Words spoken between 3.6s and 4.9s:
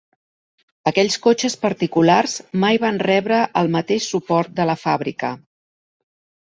el mateix suport de la